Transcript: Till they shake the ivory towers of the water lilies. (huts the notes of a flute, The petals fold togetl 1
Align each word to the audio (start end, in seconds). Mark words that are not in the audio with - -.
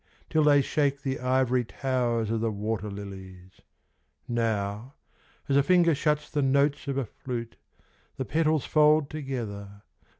Till 0.31 0.43
they 0.43 0.63
shake 0.63 1.03
the 1.03 1.19
ivory 1.19 1.63
towers 1.63 2.31
of 2.31 2.41
the 2.41 2.49
water 2.51 2.89
lilies. 2.89 3.61
(huts 4.27 4.95
the 6.31 6.41
notes 6.41 6.87
of 6.87 6.97
a 6.97 7.05
flute, 7.05 7.55
The 8.17 8.25
petals 8.25 8.65
fold 8.65 9.11
togetl 9.11 9.59
1 9.69 9.81